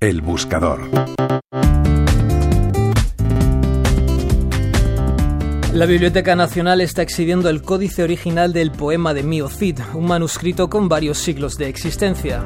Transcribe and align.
El 0.00 0.20
buscador. 0.20 0.88
La 5.72 5.86
Biblioteca 5.86 6.36
Nacional 6.36 6.80
está 6.80 7.02
exhibiendo 7.02 7.48
el 7.48 7.62
códice 7.62 8.04
original 8.04 8.52
del 8.52 8.70
poema 8.70 9.12
de 9.12 9.24
Mio 9.24 9.48
Cid, 9.48 9.80
un 9.94 10.06
manuscrito 10.06 10.70
con 10.70 10.88
varios 10.88 11.18
siglos 11.18 11.58
de 11.58 11.68
existencia. 11.68 12.44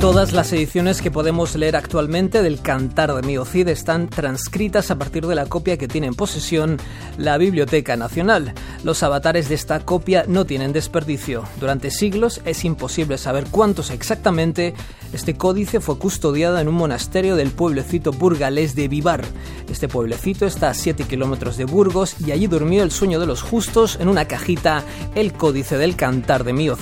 Todas 0.00 0.34
las 0.34 0.52
ediciones 0.52 1.00
que 1.00 1.10
podemos 1.10 1.56
leer 1.56 1.74
actualmente 1.74 2.42
del 2.42 2.60
Cantar 2.60 3.14
de 3.14 3.22
Mio 3.22 3.46
Cid 3.46 3.68
están 3.68 4.08
transcritas 4.08 4.90
a 4.90 4.98
partir 4.98 5.26
de 5.26 5.34
la 5.34 5.46
copia 5.46 5.78
que 5.78 5.88
tiene 5.88 6.06
en 6.06 6.14
posesión 6.14 6.76
la 7.16 7.38
Biblioteca 7.38 7.96
Nacional. 7.96 8.52
Los 8.84 9.02
avatares 9.02 9.48
de 9.48 9.54
esta 9.54 9.80
copia 9.80 10.24
no 10.28 10.44
tienen 10.44 10.74
desperdicio. 10.74 11.44
Durante 11.58 11.90
siglos 11.90 12.42
es 12.44 12.66
imposible 12.66 13.16
saber 13.16 13.46
cuántos 13.50 13.90
exactamente. 13.90 14.74
Este 15.14 15.34
códice 15.34 15.80
fue 15.80 15.98
custodiado 15.98 16.58
en 16.58 16.68
un 16.68 16.74
monasterio 16.74 17.34
del 17.34 17.50
pueblecito 17.50 18.12
burgalés 18.12 18.76
de 18.76 18.88
Vivar. 18.88 19.24
Este 19.70 19.88
pueblecito 19.88 20.44
está 20.44 20.68
a 20.68 20.74
7 20.74 21.04
kilómetros 21.04 21.56
de 21.56 21.64
Burgos 21.64 22.16
y 22.20 22.32
allí 22.32 22.48
durmió 22.48 22.82
el 22.82 22.92
sueño 22.92 23.18
de 23.18 23.26
los 23.26 23.40
justos 23.40 23.96
en 23.98 24.08
una 24.08 24.26
cajita 24.26 24.84
el 25.14 25.32
códice 25.32 25.78
del 25.78 25.96
Cantar 25.96 26.44
de 26.44 26.52
Mio 26.52 26.76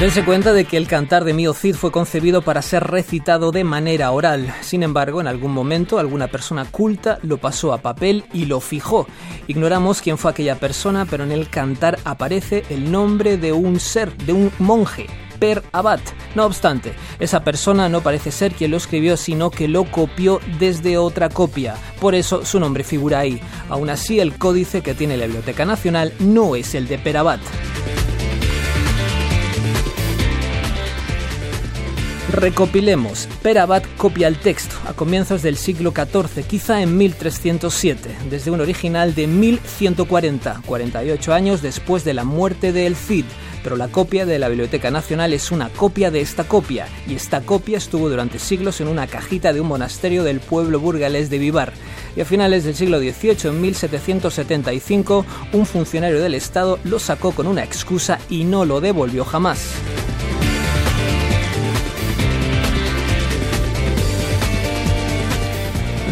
Dense 0.00 0.24
cuenta 0.24 0.54
de 0.54 0.64
que 0.64 0.78
el 0.78 0.88
cantar 0.88 1.24
de 1.24 1.34
Mio 1.34 1.52
Cid 1.52 1.74
fue 1.74 1.92
concebido 1.92 2.40
para 2.40 2.62
ser 2.62 2.84
recitado 2.84 3.52
de 3.52 3.64
manera 3.64 4.12
oral. 4.12 4.50
Sin 4.62 4.82
embargo, 4.82 5.20
en 5.20 5.26
algún 5.26 5.52
momento 5.52 5.98
alguna 5.98 6.28
persona 6.28 6.64
culta 6.64 7.18
lo 7.20 7.36
pasó 7.36 7.74
a 7.74 7.82
papel 7.82 8.24
y 8.32 8.46
lo 8.46 8.60
fijó. 8.60 9.06
Ignoramos 9.46 10.00
quién 10.00 10.16
fue 10.16 10.30
aquella 10.30 10.58
persona, 10.58 11.04
pero 11.04 11.24
en 11.24 11.32
el 11.32 11.50
cantar 11.50 11.98
aparece 12.04 12.64
el 12.70 12.90
nombre 12.90 13.36
de 13.36 13.52
un 13.52 13.78
ser, 13.78 14.16
de 14.16 14.32
un 14.32 14.50
monje, 14.58 15.06
Per 15.38 15.62
Abad. 15.72 16.00
No 16.34 16.46
obstante, 16.46 16.94
esa 17.18 17.44
persona 17.44 17.90
no 17.90 18.00
parece 18.00 18.30
ser 18.30 18.54
quien 18.54 18.70
lo 18.70 18.78
escribió, 18.78 19.18
sino 19.18 19.50
que 19.50 19.68
lo 19.68 19.84
copió 19.84 20.40
desde 20.58 20.96
otra 20.96 21.28
copia. 21.28 21.74
Por 22.00 22.14
eso 22.14 22.46
su 22.46 22.58
nombre 22.58 22.84
figura 22.84 23.18
ahí. 23.18 23.38
Aún 23.68 23.90
así, 23.90 24.18
el 24.18 24.38
códice 24.38 24.80
que 24.80 24.94
tiene 24.94 25.18
la 25.18 25.26
Biblioteca 25.26 25.66
Nacional 25.66 26.14
no 26.20 26.56
es 26.56 26.74
el 26.74 26.88
de 26.88 26.98
Per 26.98 27.18
Abad. 27.18 27.40
Recopilemos. 32.32 33.28
Perabat 33.42 33.84
copia 33.96 34.28
el 34.28 34.38
texto 34.38 34.76
a 34.86 34.92
comienzos 34.92 35.42
del 35.42 35.56
siglo 35.56 35.92
XIV, 35.92 36.44
quizá 36.46 36.80
en 36.80 36.96
1307, 36.96 38.08
desde 38.30 38.52
un 38.52 38.60
original 38.60 39.16
de 39.16 39.26
1140, 39.26 40.62
48 40.64 41.34
años 41.34 41.60
después 41.60 42.04
de 42.04 42.14
la 42.14 42.22
muerte 42.22 42.72
de 42.72 42.86
El 42.86 42.94
Cid. 42.94 43.24
Pero 43.64 43.76
la 43.76 43.88
copia 43.88 44.26
de 44.26 44.38
la 44.38 44.48
Biblioteca 44.48 44.90
Nacional 44.92 45.32
es 45.32 45.50
una 45.50 45.70
copia 45.70 46.10
de 46.10 46.20
esta 46.20 46.44
copia, 46.44 46.86
y 47.06 47.14
esta 47.14 47.40
copia 47.40 47.78
estuvo 47.78 48.08
durante 48.08 48.38
siglos 48.38 48.80
en 48.80 48.88
una 48.88 49.08
cajita 49.08 49.52
de 49.52 49.60
un 49.60 49.66
monasterio 49.66 50.22
del 50.22 50.38
pueblo 50.38 50.78
burgalés 50.78 51.30
de 51.30 51.38
Vivar. 51.38 51.72
Y 52.16 52.20
a 52.20 52.24
finales 52.24 52.64
del 52.64 52.76
siglo 52.76 53.00
XVIII, 53.00 53.50
en 53.50 53.60
1775, 53.60 55.26
un 55.52 55.66
funcionario 55.66 56.20
del 56.20 56.34
Estado 56.34 56.78
lo 56.84 57.00
sacó 57.00 57.32
con 57.32 57.48
una 57.48 57.64
excusa 57.64 58.20
y 58.30 58.44
no 58.44 58.64
lo 58.64 58.80
devolvió 58.80 59.24
jamás. 59.24 59.74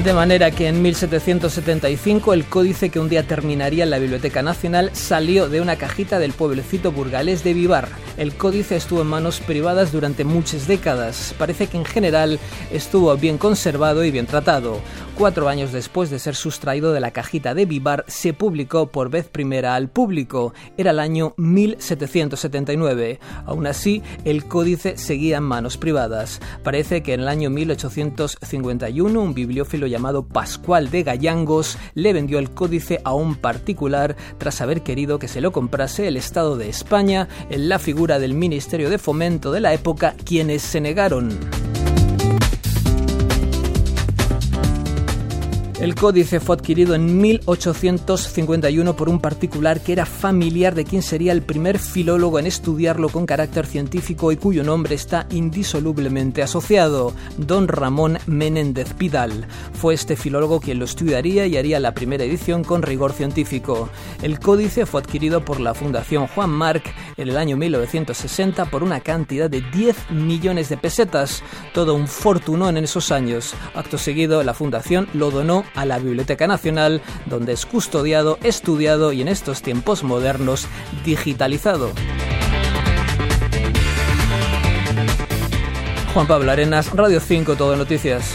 De 0.09 0.15
manera 0.15 0.51
que 0.51 0.69
en 0.69 0.81
1775 0.81 2.33
el 2.33 2.47
códice 2.47 2.89
que 2.89 2.99
un 2.99 3.11
día 3.11 3.27
terminaría 3.27 3.85
en 3.85 3.91
la 3.91 3.99
Biblioteca 3.99 4.43
Nacional 4.43 4.89
salió 4.95 5.51
de 5.51 5.61
una 5.61 5.77
cajita 5.77 6.19
del 6.19 6.33
pueblecito 6.33 6.93
burgalés 6.93 7.45
de 7.45 7.53
Vivar. 7.53 7.91
El 8.17 8.35
códice 8.35 8.77
estuvo 8.77 9.03
en 9.03 9.07
manos 9.07 9.41
privadas 9.41 9.93
durante 9.93 10.25
muchas 10.25 10.67
décadas. 10.67 11.35
Parece 11.37 11.67
que 11.67 11.77
en 11.77 11.85
general 11.85 12.41
estuvo 12.73 13.15
bien 13.19 13.37
conservado 13.37 14.03
y 14.03 14.11
bien 14.11 14.27
tratado. 14.27 14.81
Cuatro 15.15 15.49
años 15.49 15.73
después 15.73 16.11
de 16.11 16.21
ser 16.21 16.37
sustraído 16.37 16.93
de 16.93 17.01
la 17.01 17.11
cajita 17.11 17.53
de 17.53 17.67
Vivar, 17.67 18.05
se 18.07 18.33
publicó 18.33 18.87
por 18.87 19.11
vez 19.11 19.27
primera 19.27 19.75
al 19.75 19.89
público. 19.89 20.55
Era 20.77 20.93
el 20.93 21.01
año 21.01 21.35
1779. 21.37 23.19
Aún 23.45 23.67
así, 23.67 24.03
el 24.25 24.47
códice 24.47 24.97
seguía 24.97 25.39
en 25.39 25.43
manos 25.43 25.77
privadas. 25.77 26.41
Parece 26.63 27.03
que 27.03 27.15
en 27.15 27.21
el 27.21 27.29
año 27.29 27.51
1851 27.51 29.21
un 29.21 29.35
bibliófilo 29.35 29.87
llamado 29.99 30.23
Pascual 30.23 30.91
de 30.91 31.03
Gallangos 31.03 31.77
le 31.95 32.13
vendió 32.13 32.39
el 32.39 32.53
códice 32.53 33.01
a 33.03 33.15
un 33.15 33.35
particular 33.35 34.15
tras 34.39 34.61
haber 34.61 34.83
querido 34.83 35.19
que 35.19 35.27
se 35.27 35.41
lo 35.41 35.51
comprase 35.51 36.07
el 36.07 36.17
Estado 36.17 36.57
de 36.57 36.69
España 36.69 37.27
en 37.51 37.69
la 37.69 37.81
figura 37.81 38.21
del 38.21 38.33
Ministerio 38.33 38.91
de 38.91 38.99
Fomento 38.99 39.51
de 39.51 39.59
la 39.59 39.75
época, 39.75 40.15
quienes 40.25 40.63
se 40.63 40.81
negaron. 40.81 41.68
El 45.81 45.95
códice 45.95 46.41
fue 46.41 46.57
adquirido 46.57 46.97
en 46.97 47.21
1851 47.21 48.97
por 48.97 49.09
un 49.09 49.21
particular 49.21 49.81
que 49.81 49.93
era 49.93 50.07
familiar 50.07 50.75
de 50.75 50.85
quien 50.85 51.03
sería 51.03 51.31
el 51.31 51.43
primer 51.43 51.79
filólogo 51.79 52.41
en 52.41 52.49
estudiarlo 52.49 53.11
con 53.11 53.27
carácter 53.27 53.65
científico 53.65 54.33
y 54.33 54.37
cuyo 54.37 54.65
nombre 54.65 54.97
está 54.97 55.29
indisolublemente 55.31 56.43
asociado, 56.43 57.13
don 57.37 57.69
Ramón 57.69 58.19
Menéndez 58.27 58.93
Pidal. 58.95 59.47
Fue 59.73 59.95
este 59.95 60.17
filólogo 60.17 60.59
quien 60.59 60.81
lo 60.81 60.85
estudiaría 60.85 61.47
y 61.47 61.57
haría 61.57 61.79
la 61.79 61.95
primera 61.95 62.25
edición 62.25 62.65
con 62.65 62.83
rigor 62.83 63.13
científico. 63.13 63.89
El 64.21 64.41
códice 64.41 64.85
fue 64.85 65.01
adquirido 65.01 65.45
por 65.45 65.61
la 65.61 65.75
Fundación 65.75 66.27
Juan 66.27 66.51
Marc 66.51 66.93
en 67.17 67.29
el 67.29 67.37
año 67.37 67.57
1960 67.57 68.65
por 68.65 68.83
una 68.83 68.99
cantidad 68.99 69.49
de 69.49 69.61
10 69.61 70.11
millones 70.11 70.71
de 70.71 70.77
pesetas, 70.77 71.45
todo 71.73 71.95
un 71.95 72.09
fortunón 72.09 72.77
en 72.77 72.83
esos 72.83 73.13
años. 73.13 73.55
Acto 73.77 73.97
seguido, 73.97 74.43
la 74.43 74.55
fundación 74.55 75.07
lo 75.15 75.31
donó 75.31 75.68
a 75.75 75.85
la 75.85 75.99
Biblioteca 75.99 76.47
Nacional, 76.47 77.01
donde 77.27 77.53
es 77.53 77.67
custodiado, 77.67 78.39
estudiado 78.43 79.13
y 79.13 79.23
en 79.23 79.29
estos 79.29 79.63
tiempos 79.63 80.03
modernos 80.03 80.67
digitalizado. 81.05 81.91
Juan 86.15 86.27
Pablo 86.27 86.51
Arenas, 86.51 86.91
Radio 86.95 87.21
5, 87.21 87.57
Todo 87.57 87.77
Noticias. 87.77 88.35